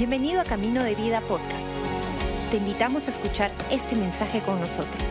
[0.00, 1.68] Bienvenido a Camino de Vida Podcast.
[2.50, 5.02] Te invitamos a escuchar este mensaje con nosotros.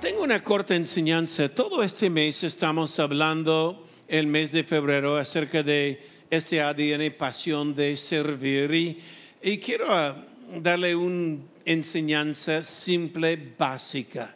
[0.00, 1.50] Tengo una corta enseñanza.
[1.50, 7.94] Todo este mes estamos hablando, el mes de febrero, acerca de este ADN, pasión de
[7.98, 8.72] servir.
[8.72, 9.02] Y,
[9.42, 10.16] y quiero ah,
[10.62, 11.36] darle una
[11.66, 14.34] enseñanza simple, básica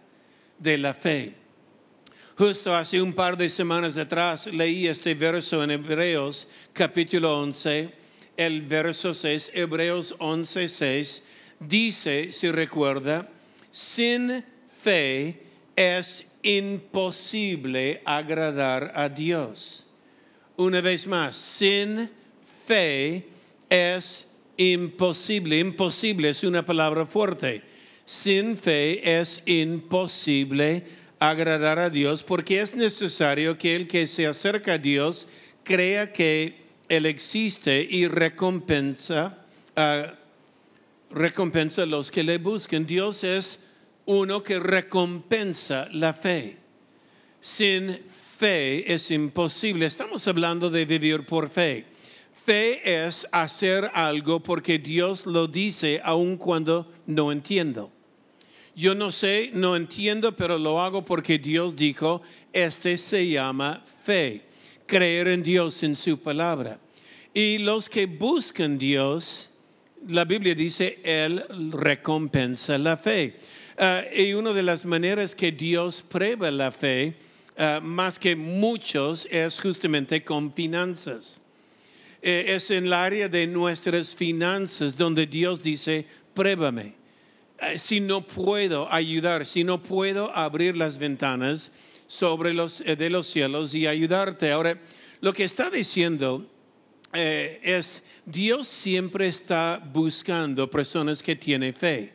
[0.59, 1.39] de la fe.
[2.41, 7.92] Justo hace un par de semanas atrás leí este verso en Hebreos capítulo 11,
[8.34, 11.23] el verso 6, Hebreos 11, 6,
[11.60, 13.29] dice, si recuerda,
[13.70, 15.38] sin fe
[15.77, 19.88] es imposible agradar a Dios.
[20.57, 22.09] Una vez más, sin
[22.66, 23.29] fe
[23.68, 25.59] es imposible.
[25.59, 27.62] Imposible es una palabra fuerte.
[28.07, 34.74] Sin fe es imposible agradar a Dios porque es necesario que el que se acerca
[34.74, 35.29] a Dios
[35.62, 39.38] crea que Él existe y recompensa,
[41.10, 42.87] recompensa a los que le busquen.
[42.87, 43.60] Dios es
[44.07, 46.59] uno que recompensa la fe.
[47.41, 47.96] Sin
[48.38, 49.87] fe es imposible.
[49.87, 51.85] Estamos hablando de vivir por fe.
[52.45, 57.93] Fe es hacer algo porque Dios lo dice aun cuando no entiendo.
[58.76, 64.43] Yo no sé, no entiendo, pero lo hago porque Dios dijo, este se llama fe,
[64.87, 66.78] creer en Dios, en su palabra.
[67.34, 69.50] Y los que buscan Dios,
[70.06, 73.37] la Biblia dice, Él recompensa la fe.
[73.76, 77.15] Ah, y una de las maneras que Dios prueba la fe,
[77.56, 81.43] ah, más que muchos, es justamente con finanzas.
[82.22, 87.00] Eh, es en el área de nuestras finanzas donde Dios dice, pruébame
[87.77, 91.72] si no puedo ayudar, si no puedo abrir las ventanas
[92.06, 94.50] sobre los eh, de los cielos y ayudarte.
[94.50, 94.78] Ahora,
[95.21, 96.47] lo que está diciendo
[97.12, 102.15] eh, es Dios siempre está buscando personas que tienen fe.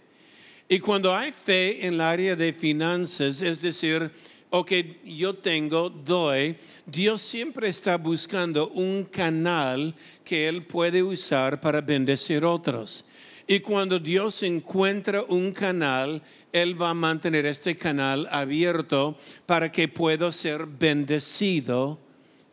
[0.67, 4.11] Y cuando hay fe en el área de finanzas, es decir,
[4.49, 11.61] o que yo tengo, doy, Dios siempre está buscando un canal que Él puede usar
[11.61, 13.05] para bendecir otros.
[13.47, 19.87] Y cuando Dios encuentra un canal, Él va a mantener este canal abierto para que
[19.87, 21.99] pueda ser bendecido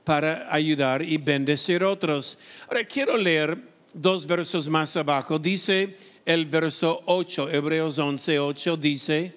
[0.05, 2.39] para ayudar y bendecir otros.
[2.69, 3.57] Ahora quiero leer
[3.95, 5.39] dos versos más abajo.
[5.39, 9.35] Dice el verso 8, Hebreos 11, 8, dice,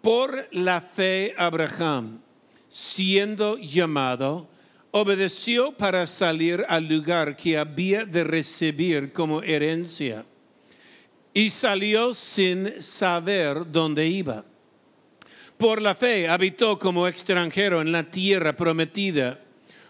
[0.00, 2.20] por la fe Abraham,
[2.68, 4.48] siendo llamado,
[4.92, 10.24] obedeció para salir al lugar que había de recibir como herencia
[11.38, 14.44] y salió sin saber dónde iba.
[15.56, 19.40] Por la fe habitó como extranjero en la tierra prometida,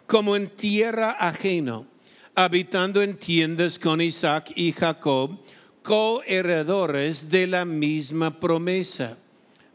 [0.06, 1.86] como en tierra ajeno,
[2.34, 5.38] habitando en tiendas con Isaac y Jacob,
[5.82, 9.16] coheredores de la misma promesa,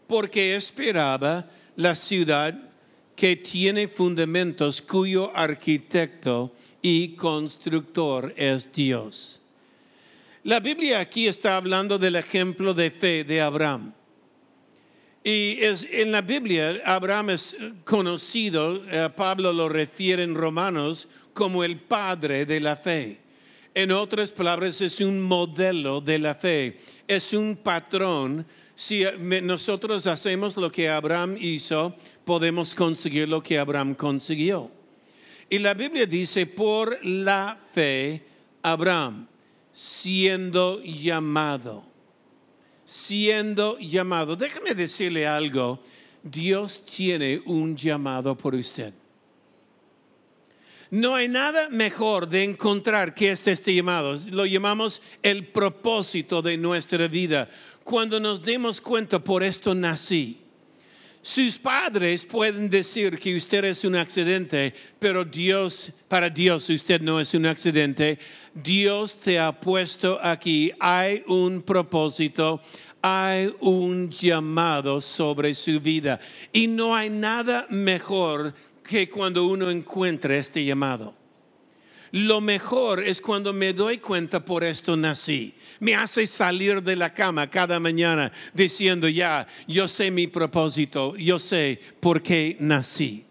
[0.05, 2.53] porque esperaba la ciudad
[3.15, 6.53] que tiene fundamentos, cuyo arquitecto
[6.83, 9.42] y constructor es Dios.
[10.45, 13.93] La Biblia aquí está hablando del ejemplo de fe de Abraham.
[15.23, 17.55] Y es, en la Biblia Abraham es
[17.85, 23.21] conocido, eh, Pablo lo refiere en Romanos como el padre de la fe.
[23.73, 26.77] En otras palabras, es un modelo de la fe,
[27.07, 28.45] es un patrón.
[28.75, 29.05] Si
[29.43, 34.69] nosotros hacemos lo que Abraham hizo, podemos conseguir lo que Abraham consiguió.
[35.49, 38.21] Y la Biblia dice, por la fe,
[38.61, 39.27] Abraham
[39.73, 41.83] siendo llamado.
[42.85, 44.37] Siendo llamado.
[44.37, 45.81] Déjame decirle algo.
[46.21, 48.93] Dios tiene un llamado por usted.
[50.91, 54.17] No hay nada mejor de encontrar que es este llamado.
[54.31, 57.49] Lo llamamos el propósito de nuestra vida.
[57.83, 60.42] Cuando nos demos cuenta, por esto nací.
[61.25, 67.17] Sus padres pueden decir que usted es un accidente, pero Dios, para Dios usted no
[67.17, 68.19] es un accidente.
[68.53, 70.73] Dios te ha puesto aquí.
[70.81, 72.61] Hay un propósito,
[73.01, 76.19] hay un llamado sobre su vida.
[76.51, 78.53] Y no hay nada mejor
[78.83, 81.22] que cuando uno encuentra este llamado.
[82.13, 85.55] Lo mejor es cuando me doy cuenta por esto nací.
[85.79, 91.39] Me hace salir de la cama cada mañana diciendo, ya, yo sé mi propósito, yo
[91.39, 93.25] sé por qué nací.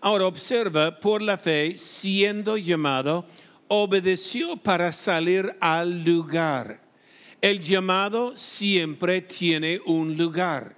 [0.00, 3.26] Ahora observa, por la fe, siendo llamado,
[3.66, 6.80] obedeció para salir al lugar.
[7.40, 10.76] El llamado siempre tiene un lugar.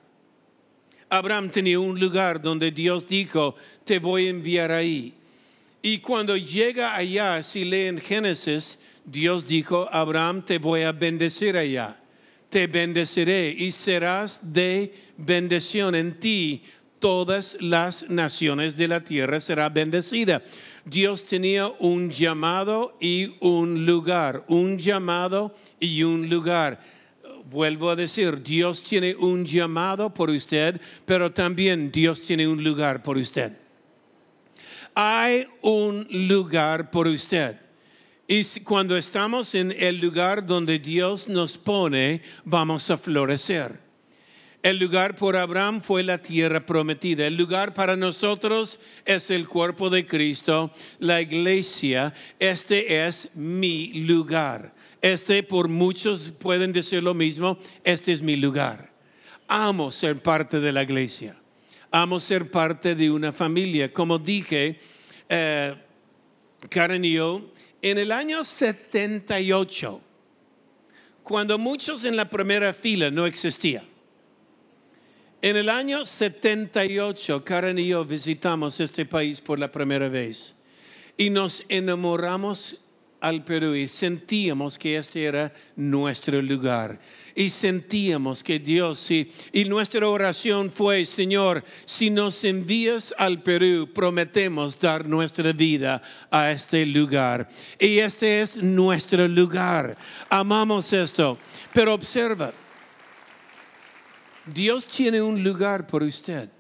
[1.11, 3.55] Abraham tenía un lugar donde Dios dijo,
[3.85, 5.13] te voy a enviar ahí.
[5.87, 12.01] Y cuando llega allá, si leen Génesis, Dios dijo, Abraham, te voy a bendecir allá.
[12.49, 16.63] Te bendeciré y serás de bendición en ti.
[17.01, 20.41] Todas las naciones de la tierra será bendecida.
[20.87, 26.83] Dios tenía un llamado y un lugar, un llamado y un lugar.
[27.51, 33.03] Vuelvo a decir, Dios tiene un llamado por usted, pero también Dios tiene un lugar
[33.03, 33.64] por usted.
[34.95, 37.57] Hay un lugar por usted.
[38.27, 43.85] Y cuando estamos en el lugar donde Dios nos pone, vamos a florecer.
[44.63, 47.27] El lugar por Abraham fue la tierra prometida.
[47.27, 52.15] El lugar para nosotros es el cuerpo de Cristo, la iglesia.
[52.39, 54.75] Este es mi lugar.
[55.03, 57.59] Este por muchos pueden decir lo mismo.
[57.85, 58.91] Este es mi lugar.
[59.49, 61.37] Amo ser parte de la iglesia.
[61.97, 63.93] Amo ser parte de una familia.
[63.93, 64.77] Como dije,
[65.29, 65.77] eh,
[66.69, 70.01] Karen y yo, en el año 78,
[71.23, 73.85] cuando muchos en la primera fila no existían,
[75.41, 80.65] en el año 78, Karen y yo visitamos este país por la primera vez
[81.17, 82.84] y nos enamoramos
[83.25, 87.01] al Perú y sentíamos que este era nuestro lugar.
[87.35, 93.89] Y sentíamos que Dios, y, y nuestra oración fue, Señor, si nos envías al Perú,
[93.93, 97.49] prometemos dar nuestra vida a este lugar.
[97.81, 99.97] Y este es nuestro lugar.
[100.29, 101.39] Amamos esto.
[101.73, 102.53] Pero observa,
[104.45, 106.51] Dios tiene un lugar por usted.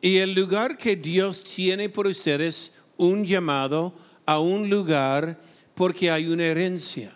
[0.00, 5.40] Y el lugar que Dios tiene por usted es un llamado a un lugar
[5.74, 7.12] porque hay una herencia.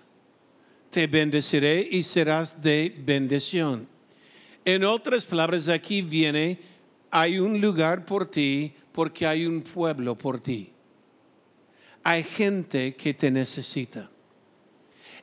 [0.91, 3.87] Te bendeciré y serás de bendición.
[4.65, 6.59] En otras palabras, aquí viene,
[7.13, 10.73] hay un lugar por ti porque hay un pueblo por ti.
[12.03, 14.11] Hay gente que te necesita.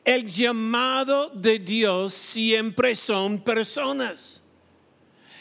[0.06, 4.44] El llamado de Dios siempre son personas.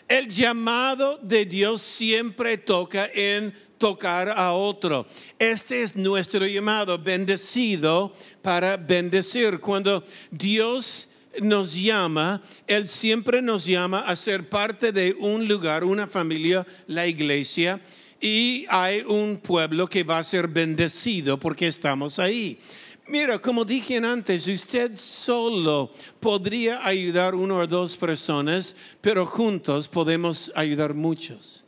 [0.09, 5.07] El llamado de Dios siempre toca en tocar a otro.
[5.39, 9.59] Este es nuestro llamado, bendecido para bendecir.
[9.59, 11.09] Cuando Dios
[11.41, 17.07] nos llama, Él siempre nos llama a ser parte de un lugar, una familia, la
[17.07, 17.81] iglesia,
[18.21, 22.59] y hay un pueblo que va a ser bendecido porque estamos ahí.
[23.09, 25.91] Mira, como dije antes, usted solo
[26.21, 31.65] podría ayudar uno o dos personas, pero juntos podemos ayudar muchos.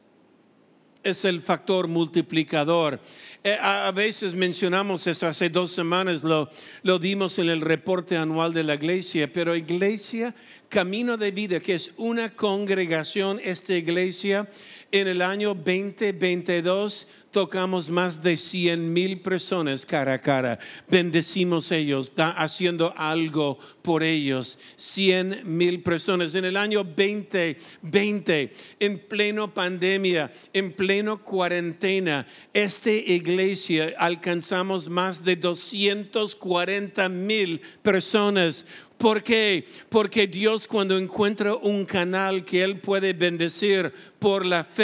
[1.03, 3.01] Es el factor multiplicador.
[3.45, 6.49] Eh, a veces mencionamos esto, hace dos semanas lo,
[6.85, 10.33] lo dimos en el reporte anual de la iglesia, pero iglesia,
[10.69, 14.49] camino de vida, que es una congregación, esta iglesia,
[14.93, 20.59] en el año 2022 tocamos más de 100 mil personas cara a cara.
[20.87, 24.59] Bendecimos ellos, haciendo algo por ellos.
[24.77, 26.35] 100 mil personas.
[26.35, 35.37] En el año 2020, en pleno pandemia, en pleno cuarentena, esta iglesia alcanzamos más de
[35.37, 38.67] 240 mil personas
[39.03, 39.67] ¿Por qué?
[39.89, 44.82] Porque Dios cuando encuentra un canal que Él puede bendecir por la fe,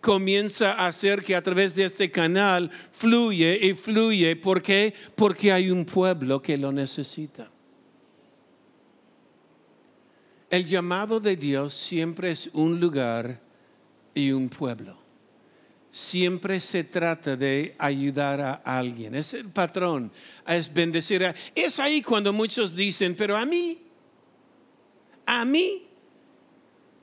[0.00, 4.36] comienza a hacer que a través de este canal fluye y fluye.
[4.36, 4.94] ¿Por qué?
[5.14, 7.50] Porque hay un pueblo que lo necesita.
[10.50, 13.40] El llamado de Dios siempre es un lugar
[14.14, 15.04] y un pueblo
[15.94, 19.14] siempre se trata de ayudar a alguien.
[19.14, 20.10] Es el patrón,
[20.44, 21.24] es bendecir.
[21.24, 23.78] A, es ahí cuando muchos dicen, pero a mí,
[25.24, 25.86] a mí,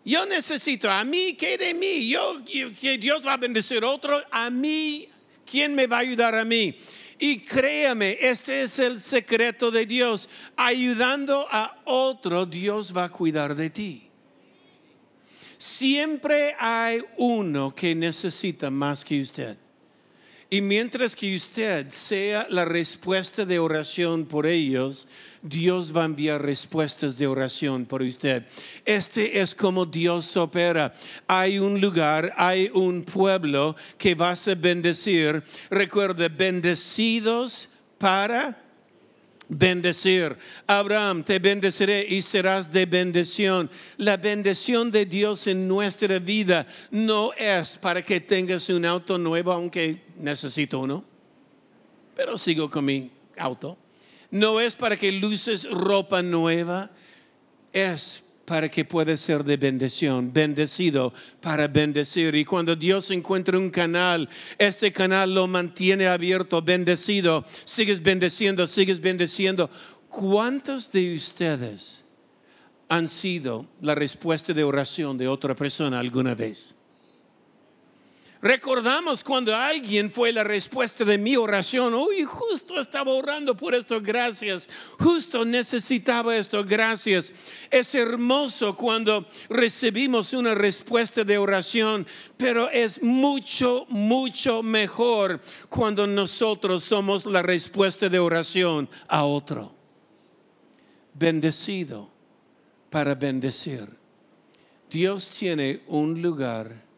[0.03, 2.09] yo necesito, a mí, ¿qué de mí?
[2.09, 5.07] Yo, que Dios va a bendecir otro, a mí,
[5.45, 6.75] ¿quién me va a ayudar a mí?
[7.19, 10.27] Y créame, este es el secreto de Dios.
[10.55, 14.09] Ayudando a otro, Dios va a cuidar de ti.
[15.59, 19.55] Siempre hay uno que necesita más que usted.
[20.53, 25.07] Y mientras que usted sea la respuesta de oración por ellos,
[25.41, 28.45] Dios va a enviar respuestas de oración por usted.
[28.83, 30.93] Este es como Dios opera.
[31.25, 35.41] Hay un lugar, hay un pueblo que vas a bendecir.
[35.69, 38.61] Recuerde, bendecidos para
[39.51, 40.37] bendecir.
[40.65, 43.69] Abraham, te bendeciré y serás de bendición.
[43.97, 49.51] La bendición de Dios en nuestra vida no es para que tengas un auto nuevo,
[49.51, 51.03] aunque necesito uno,
[52.15, 53.77] pero sigo con mi auto.
[54.29, 56.89] No es para que luces ropa nueva,
[57.73, 62.35] es para que pueda ser de bendición, bendecido para bendecir.
[62.35, 68.99] Y cuando Dios encuentra un canal, ese canal lo mantiene abierto, bendecido, sigues bendeciendo, sigues
[68.99, 69.69] bendeciendo.
[70.09, 72.03] ¿Cuántos de ustedes
[72.89, 76.80] han sido la respuesta de oración de otra persona alguna vez?
[78.41, 81.93] Recordamos cuando alguien fue la respuesta de mi oración.
[81.93, 84.67] Uy, justo estaba orando por esto, gracias.
[84.99, 87.33] Justo necesitaba esto, gracias.
[87.69, 96.83] Es hermoso cuando recibimos una respuesta de oración, pero es mucho, mucho mejor cuando nosotros
[96.83, 99.75] somos la respuesta de oración a otro.
[101.13, 102.09] Bendecido
[102.89, 103.87] para bendecir.
[104.89, 106.90] Dios tiene un lugar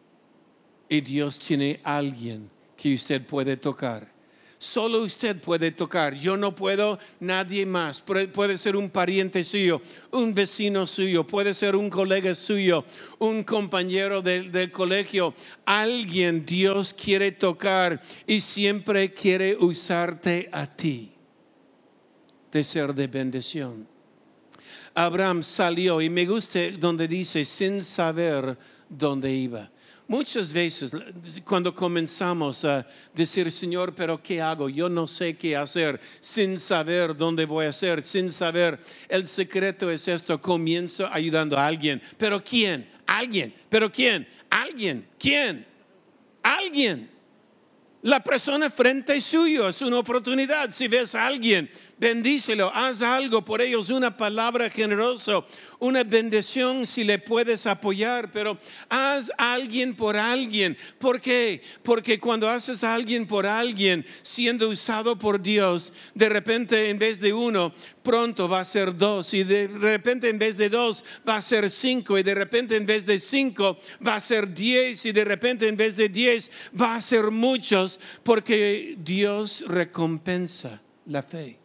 [0.94, 2.48] y Dios tiene alguien
[2.78, 4.08] que usted puede tocar.
[4.60, 6.14] Solo usted puede tocar.
[6.14, 8.00] Yo no puedo, nadie más.
[8.02, 9.82] Puede ser un pariente suyo,
[10.12, 12.86] un vecino suyo, puede ser un colega suyo,
[13.18, 15.34] un compañero del, colegio.
[15.66, 21.12] Alguien Dios quiere tocar y siempre quiere usarte a ti
[22.52, 23.88] de ser de bendición.
[24.94, 28.56] Abraham salió y me gusta donde dice sin saber
[28.88, 29.72] dónde iba.
[30.08, 30.92] Muchas veces
[31.46, 34.68] cuando comenzamos a decir, Señor, pero ¿qué hago?
[34.68, 38.80] Yo no sé qué hacer, sin saber dónde voy a hacer, sin saber.
[39.08, 42.02] El secreto es esto, comienzo ayudando a alguien.
[42.18, 42.90] ¿Pero quién?
[43.06, 43.54] Alguien.
[43.70, 44.28] ¿Pero quién?
[44.50, 45.08] Alguien.
[45.18, 45.66] ¿Quién?
[46.44, 47.10] Alguien.
[48.02, 50.70] La persona frente suyo es una oportunidad.
[50.72, 51.70] Si ves a alguien
[52.04, 55.42] bendícelo, haz algo por ellos, una palabra generosa,
[55.80, 60.78] una bendición si le puedes apoyar, pero haz alguien por alguien.
[61.00, 61.62] ¿Por qué?
[61.82, 67.22] Porque cuando haces a alguien por alguien, siendo usado por Dios, de repente en vez
[67.22, 71.38] de uno, pronto va a ser dos, y de repente en vez de dos va
[71.38, 75.14] a ser cinco, y de repente en vez de cinco va a ser diez, y
[75.14, 81.63] de repente en vez de diez va a ser muchos, porque Dios recompensa la fe.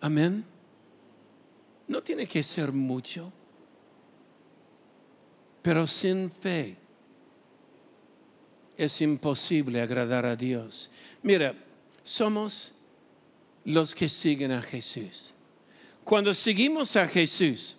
[0.00, 0.44] Amén.
[1.88, 3.32] No tiene que ser mucho,
[5.62, 6.76] pero sin fe
[8.76, 10.90] es imposible agradar a Dios.
[11.22, 11.54] Mira,
[12.02, 12.72] somos
[13.64, 15.34] los que siguen a Jesús.
[16.02, 17.76] Cuando seguimos a Jesús,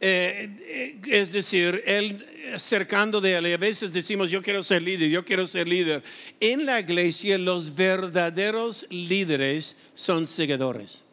[0.00, 4.82] eh, eh, es decir, Él acercando de Él, y a veces decimos, yo quiero ser
[4.82, 6.02] líder, yo quiero ser líder.
[6.40, 11.05] En la iglesia los verdaderos líderes son seguidores.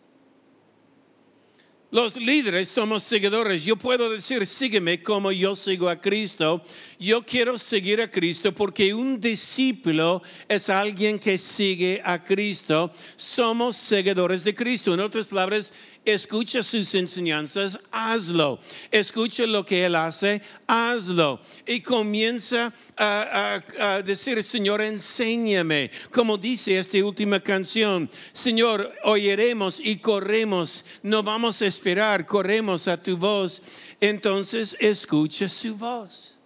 [1.93, 3.63] Los líderes somos seguidores.
[3.63, 6.65] Yo puedo decir, sígueme como yo sigo a Cristo.
[6.99, 12.91] Yo quiero seguir a Cristo porque un discípulo es alguien que sigue a Cristo.
[13.15, 14.95] Somos seguidores de Cristo.
[14.95, 15.71] En otras palabras,
[16.03, 18.59] escucha sus enseñanzas, hazlo.
[18.89, 21.41] Escucha lo que Él hace, hazlo.
[21.67, 23.61] Y comienza a,
[24.03, 25.91] decir, Señor, enséñame.
[26.11, 30.85] Como dice esta última canción, Señor, oiremos y corremos.
[31.03, 31.82] No vamos a esperar,
[32.25, 33.61] corremos a tu voz.
[33.99, 36.37] Entonces escucha su voz.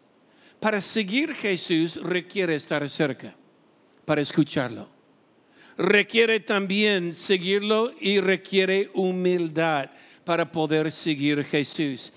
[0.59, 3.35] Para seguir Jesús requiere estar cerca,
[4.05, 4.97] para escucharlo
[5.77, 9.89] requiere también seguirlo y requiere humildad
[10.23, 12.11] para poder seguir Jesús.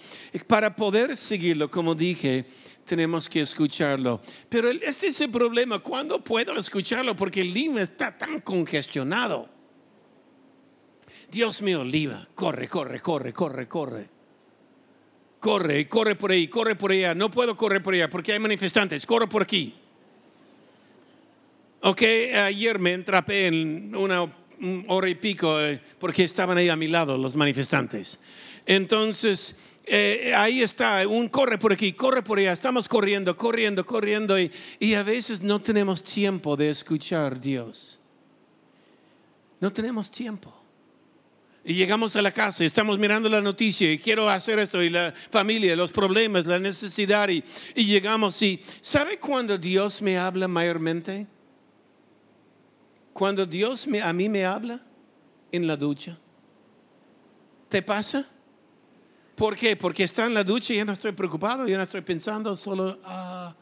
[0.46, 2.44] Para poder seguirlo, como dije,
[2.84, 4.20] tenemos que escucharlo.
[4.48, 5.78] Pero este es el problema.
[5.78, 7.14] ¿Cuándo puedo escucharlo?
[7.14, 9.48] Porque Lima está tan congestionado.
[11.30, 14.08] Dios mío, Lima, corre, corre, corre, corre, corre.
[15.38, 17.14] Corre, corre por ahí, corre por allá.
[17.14, 19.06] No puedo correr por allá porque hay manifestantes.
[19.06, 19.74] Corre por aquí.
[21.82, 22.02] Ok,
[22.44, 24.30] ayer me entrapé en una
[24.88, 28.18] hora y pico eh, porque estaban ahí a mi lado los manifestantes.
[28.66, 29.56] Entonces,
[29.86, 34.52] eh, ahí está, un corre por aquí, corre por allá, estamos corriendo, corriendo, corriendo y,
[34.78, 37.98] y a veces no tenemos tiempo de escuchar Dios.
[39.58, 40.59] No tenemos tiempo.
[41.62, 44.88] Y llegamos a la casa y estamos mirando la noticia y quiero hacer esto y
[44.88, 50.48] la familia, los problemas, la necesidad y, y llegamos y ¿sabe cuando Dios me habla
[50.48, 51.26] mayormente?
[53.12, 54.80] Cuando Dios a mí me habla
[55.52, 56.18] en la ducha,
[57.68, 58.26] ¿te pasa?
[59.34, 59.76] ¿Por qué?
[59.76, 62.98] Porque está en la ducha y ya no estoy preocupado, ya no estoy pensando, solo,
[63.04, 63.54] ah,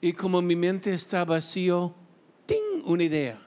[0.00, 1.94] y como mi mente está vacío,
[2.46, 2.82] ¡ting!
[2.84, 3.45] Una idea.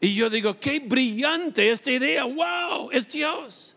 [0.00, 3.74] Y yo digo, qué brillante esta idea, wow, es Dios.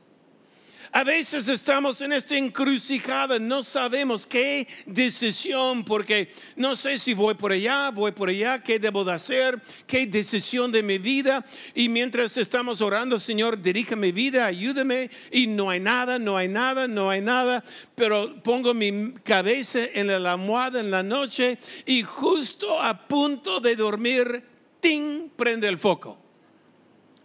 [0.93, 7.35] A veces estamos en esta encrucijada, no sabemos qué decisión, porque no sé si voy
[7.35, 11.45] por allá, voy por allá, qué debo de hacer, qué decisión de mi vida.
[11.73, 15.09] Y mientras estamos orando, Señor, dirija mi vida, ayúdame.
[15.31, 17.63] Y no hay nada, no hay nada, no hay nada.
[17.95, 23.77] Pero pongo mi cabeza en la almohada en la noche y justo a punto de
[23.77, 24.50] dormir,
[24.81, 25.29] ¡ting!
[25.29, 26.17] prende el foco.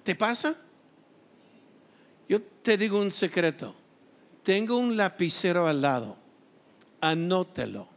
[0.04, 0.56] ¿Te pasa?
[2.28, 3.74] Yo te digo un secreto.
[4.42, 6.16] Tengo un lapicero al lado.
[7.00, 7.88] Anótelo.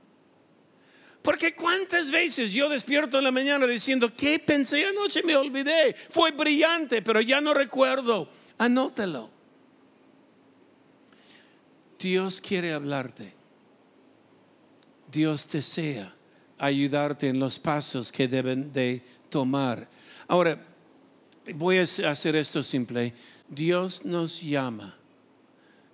[1.21, 5.21] Porque cuántas veces yo despierto en la mañana diciendo, ¿qué pensé anoche?
[5.23, 5.95] Me olvidé.
[6.09, 8.29] Fue brillante, pero ya no recuerdo.
[8.57, 9.29] Anótelo.
[11.99, 13.35] Dios quiere hablarte.
[15.11, 16.15] Dios desea
[16.57, 19.87] ayudarte en los pasos que deben de tomar.
[20.27, 20.59] Ahora,
[21.55, 23.13] voy a hacer esto simple.
[23.47, 24.95] Dios nos llama.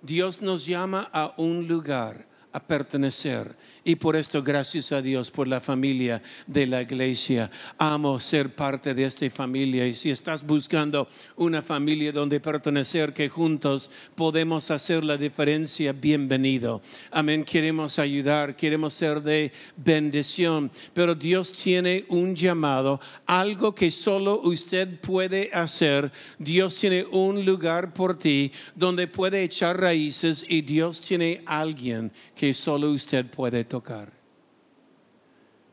[0.02, 2.26] Dios nos llama a un lugar,
[2.56, 3.54] a pertenecer.
[3.84, 7.50] Y por esto, gracias a Dios por la familia de la iglesia.
[7.76, 9.86] Amo ser parte de esta familia.
[9.86, 16.80] Y si estás buscando una familia donde pertenecer, que juntos podemos hacer la diferencia, bienvenido.
[17.10, 17.44] Amén.
[17.44, 20.70] Queremos ayudar, queremos ser de bendición.
[20.94, 26.10] Pero Dios tiene un llamado, algo que solo usted puede hacer.
[26.38, 32.45] Dios tiene un lugar por ti donde puede echar raíces y Dios tiene alguien que
[32.54, 34.16] solo usted puede tocar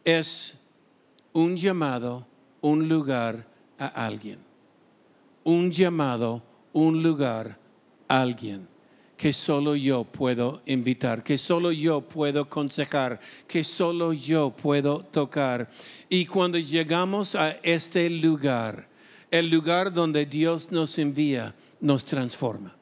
[0.03, 0.57] es
[1.31, 2.27] un llamado,
[2.61, 4.39] un lugar a alguien.
[5.43, 7.59] Un llamado, un lugar
[8.07, 8.67] a alguien
[9.17, 15.69] que solo yo puedo invitar, que solo yo puedo aconsejar, que solo yo puedo tocar.
[16.09, 18.89] Y cuando llegamos a este lugar,
[19.31, 22.75] el lugar donde Dios nos envía, nos transforma.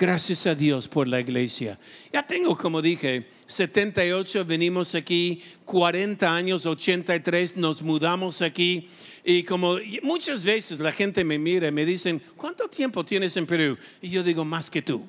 [0.00, 1.76] Gracias a Dios por la iglesia.
[2.12, 8.88] Ya tengo, como dije, 78, venimos aquí, 40 años, 83, nos mudamos aquí.
[9.24, 13.44] Y como muchas veces la gente me mira y me dicen, ¿cuánto tiempo tienes en
[13.44, 13.76] Perú?
[14.00, 15.04] Y yo digo, más que tú.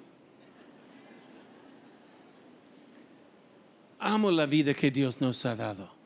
[4.00, 5.99] Amo la vida que Dios nos ha dado.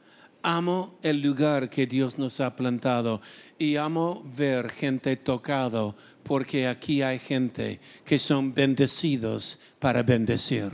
[0.43, 3.21] Amo el lugar que Dios nos ha plantado
[3.57, 10.71] y amo ver gente tocado porque aquí hay gente que son bendecidos para bendecir.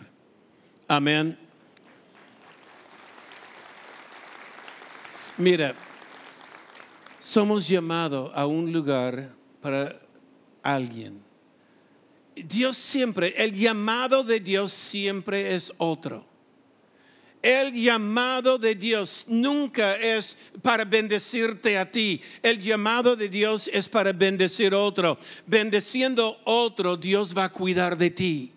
[0.87, 1.37] Amén.
[5.37, 5.75] Mira,
[7.19, 9.29] somos llamados a un lugar
[9.61, 10.01] para
[10.63, 11.21] alguien.
[12.35, 16.28] Dios siempre, el llamado de Dios siempre es otro.
[17.41, 22.21] El llamado de Dios nunca es para bendecirte a ti.
[22.43, 25.17] El llamado de Dios es para bendecir otro.
[25.47, 28.53] Bendeciendo otro, Dios va a cuidar de ti.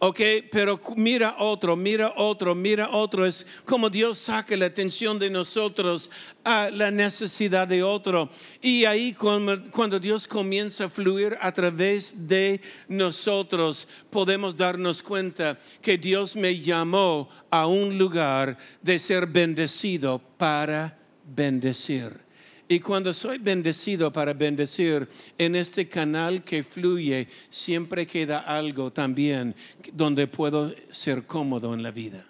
[0.00, 0.20] ¿Ok?
[0.50, 3.24] Pero mira otro, mira otro, mira otro.
[3.24, 6.10] Es como Dios saca la atención de nosotros
[6.42, 8.28] a la necesidad de otro.
[8.60, 15.98] Y ahí cuando, Dios comienza a fluir a través de nosotros, podemos darnos cuenta que
[15.98, 22.29] Dios me llamó a un lugar de ser bendecido para bendecir.
[22.72, 29.56] Y cuando soy bendecido para bendecir, en este canal que fluye, siempre queda algo también
[29.92, 32.24] donde puedo ser cómodo en la vida.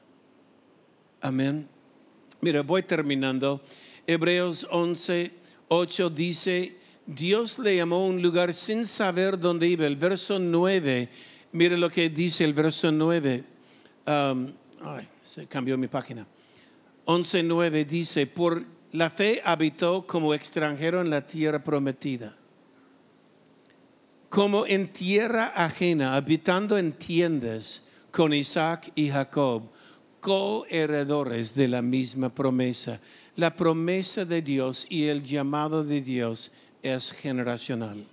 [1.21, 1.69] Amén.
[2.41, 3.61] Mira, voy terminando.
[4.07, 5.31] Hebreos 11,
[5.69, 6.75] 8 dice,
[7.05, 9.87] Dios le llamó a un lugar sin saber dónde iba.
[9.87, 11.11] El verso 9,
[11.53, 13.45] mire lo que dice el verso 9.
[14.07, 14.51] Um,
[14.81, 16.27] ay, se cambió mi página.
[17.05, 22.37] 11, 9 dice, por la fe habitó como extranjero en la tierra prometida,
[24.29, 29.63] como en tierra ajena, habitando en tiendas con Isaac y Jacob,
[30.21, 33.01] coheredores de la misma promesa.
[33.37, 38.07] La promesa de Dios y el llamado de Dios es generacional.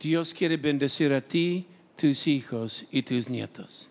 [0.00, 3.88] Dios quiere bendecir a ti, tus hijos y tus nietos.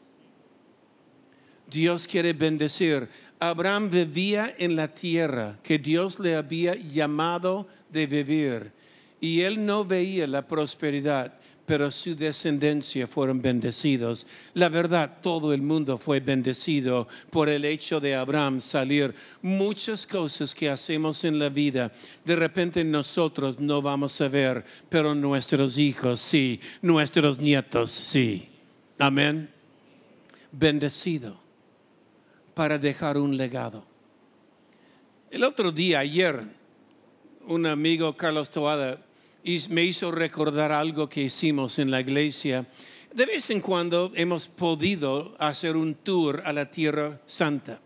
[1.69, 3.07] Dios quiere bendecir
[3.41, 8.71] Abraham vivía en la tierra que Dios le había llamado de vivir
[9.19, 11.33] y él no veía la prosperidad,
[11.65, 14.27] pero su descendencia fueron bendecidos.
[14.53, 19.15] La verdad, todo el mundo fue bendecido por el hecho de Abraham salir.
[19.41, 21.91] Muchas cosas que hacemos en la vida,
[22.23, 28.49] de repente nosotros no vamos a ver, pero nuestros hijos sí, nuestros nietos sí.
[28.99, 29.49] Amén.
[30.51, 31.40] Bendecido
[32.61, 33.83] para dejar un legado.
[35.31, 36.43] El otro día, ayer,
[37.47, 39.03] un amigo, Carlos Toada,
[39.71, 42.67] me hizo recordar algo que hicimos en la iglesia.
[43.15, 47.81] De vez en cuando hemos podido hacer un tour a la Tierra Santa.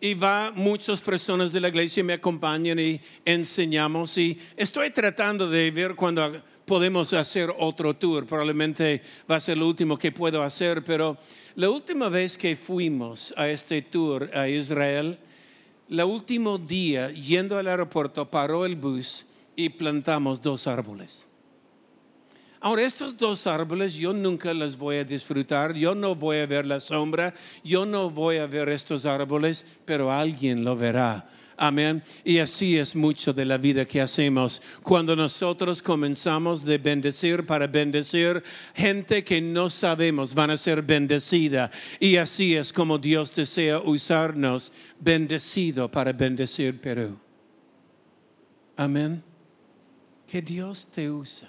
[0.00, 4.16] Y va muchas personas de la iglesia me acompañan y enseñamos.
[4.18, 8.26] Y estoy tratando de ver cuando podemos hacer otro tour.
[8.26, 9.00] Probablemente
[9.30, 11.16] va a ser lo último que puedo hacer, pero
[11.54, 15.18] la última vez que fuimos a este tour a Israel,
[15.88, 21.26] el último día yendo al aeropuerto paró el bus y plantamos dos árboles.
[22.60, 26.66] Ahora, estos dos árboles yo nunca los voy a disfrutar, yo no voy a ver
[26.66, 31.30] la sombra, yo no voy a ver estos árboles, pero alguien lo verá.
[31.56, 32.02] Amén.
[32.22, 34.60] Y así es mucho de la vida que hacemos.
[34.82, 38.42] Cuando nosotros comenzamos de bendecir para bendecir,
[38.74, 41.70] gente que no sabemos van a ser bendecida.
[41.98, 47.18] Y así es como Dios desea usarnos bendecido para bendecir Perú.
[48.76, 49.22] Amén.
[50.26, 51.48] Que Dios te usa.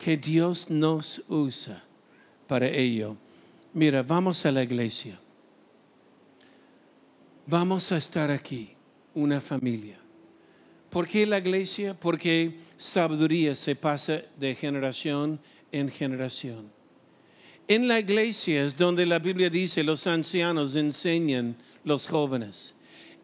[0.00, 1.84] Que Dios nos usa
[2.48, 3.16] para ello.
[3.72, 5.16] Mira, vamos a la iglesia.
[7.46, 8.70] Vamos a estar aquí,
[9.14, 9.98] una familia.
[10.90, 11.98] ¿Por qué la iglesia?
[11.98, 15.40] Porque sabiduría se pasa de generación
[15.72, 16.70] en generación.
[17.66, 22.74] En la iglesia es donde la Biblia dice los ancianos enseñan los jóvenes.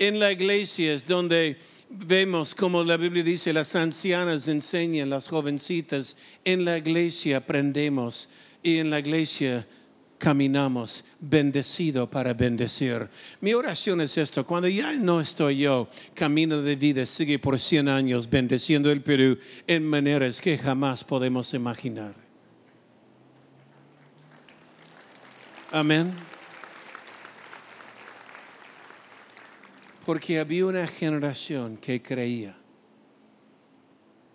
[0.00, 1.56] En la iglesia es donde
[1.88, 6.16] vemos como la Biblia dice las ancianas enseñan las jovencitas.
[6.44, 8.30] En la iglesia aprendemos
[8.64, 9.66] y en la iglesia
[10.18, 13.08] caminamos bendecido para bendecir.
[13.40, 17.88] Mi oración es esto, cuando ya no estoy yo, camino de vida sigue por 100
[17.88, 22.14] años bendeciendo el Perú en maneras que jamás podemos imaginar.
[25.70, 26.12] Amén.
[30.04, 32.56] Porque había una generación que creía.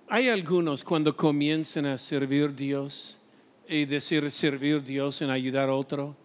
[0.08, 3.18] Hay algunos cuando comienzan a servir a Dios,
[3.74, 6.16] y decir servir Dios en ayudar a otro,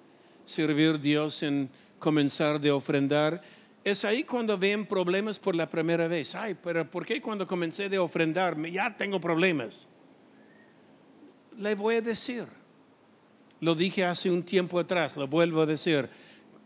[0.44, 3.42] servir Dios en comenzar de ofrendar.
[3.84, 6.34] Es ahí cuando ven problemas por la primera vez.
[6.34, 9.88] Ay, pero ¿por qué cuando comencé de ofrendar ya tengo problemas?
[11.58, 12.44] Le voy a decir.
[13.60, 16.08] Lo dije hace un tiempo atrás, lo vuelvo a decir.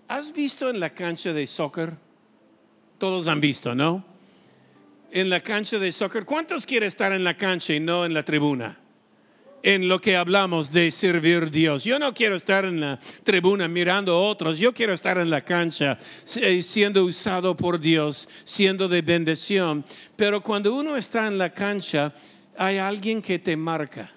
[0.09, 1.97] ¿Has visto en la cancha de soccer?
[2.99, 4.05] Todos han visto, ¿no?
[5.13, 8.25] En la cancha de soccer, ¿cuántos quieren estar en la cancha y no en la
[8.25, 8.82] tribuna?
[9.63, 11.85] En lo que hablamos de servir a Dios.
[11.85, 15.43] Yo no quiero estar en la tribuna mirando a otros, yo quiero estar en la
[15.43, 15.99] cancha
[16.37, 19.85] eh, siendo usado por Dios, siendo de bendición.
[20.17, 22.13] Pero cuando uno está en la cancha,
[22.57, 24.11] hay alguien que te marca.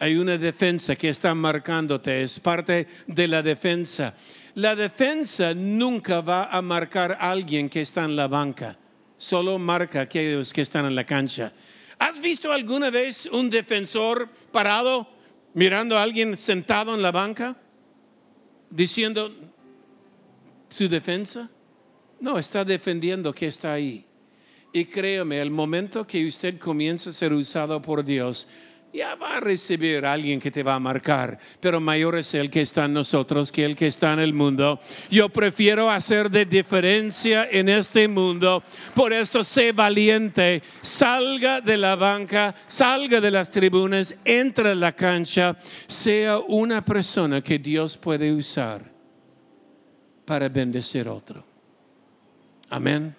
[0.00, 4.14] Hay una defensa que está marcándote, es parte de la defensa.
[4.54, 8.78] La defensa nunca va a marcar a alguien que está en la banca,
[9.16, 11.52] solo marca a aquellos que están en la cancha.
[11.98, 15.08] ¿Has visto alguna vez un defensor parado
[15.54, 17.56] mirando a alguien sentado en la banca
[18.70, 19.34] diciendo
[20.68, 21.50] su defensa?
[22.20, 24.04] No, está defendiendo que está ahí.
[24.72, 28.48] Y créeme, el momento que usted comienza a ser usado por Dios,
[28.92, 32.62] ya va a recibir alguien que te va a marcar, pero mayor es el que
[32.62, 34.80] está en nosotros que el que está en el mundo.
[35.10, 38.62] Yo prefiero hacer de diferencia en este mundo,
[38.94, 44.92] por esto sé valiente, salga de la banca, salga de las tribunas, entra en la
[44.92, 48.82] cancha, sea una persona que Dios puede usar
[50.24, 51.44] para bendecir a otro.
[52.70, 53.14] Amén.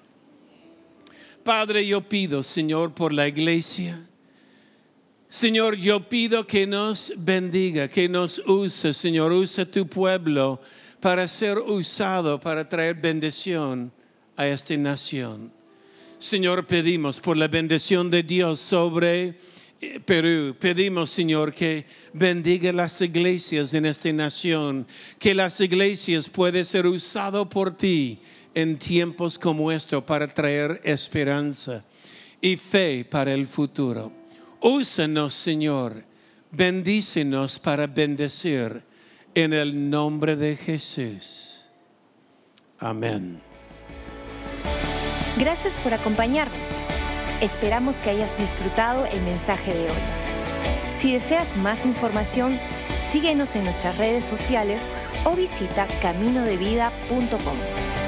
[1.44, 4.09] Padre, yo pido, Señor, por la iglesia
[5.32, 10.60] Señor, yo pido que nos bendiga, que nos use, Señor, usa tu pueblo
[11.00, 13.92] para ser usado, para traer bendición
[14.36, 15.54] a esta nación.
[16.18, 19.38] Señor, pedimos por la bendición de Dios sobre
[19.80, 20.56] eh, Perú.
[20.60, 24.88] Pedimos, Señor, que bendiga las iglesias en esta nación,
[25.20, 28.20] que las iglesias puedan ser usadas por ti
[28.56, 31.86] en tiempos como estos para traer esperanza
[32.42, 34.19] y fe para el futuro.
[34.62, 36.06] Úsanos, Señor.
[36.52, 38.84] Bendícenos para bendecir
[39.36, 41.70] en el nombre de Jesús.
[42.80, 43.42] Amén.
[45.38, 46.70] Gracias por acompañarnos.
[47.42, 49.98] Esperamos que hayas disfrutado el mensaje de hoy.
[50.98, 52.60] Si deseas más información,
[53.12, 54.92] síguenos en nuestras redes sociales
[55.24, 57.99] o visita caminodevida.com.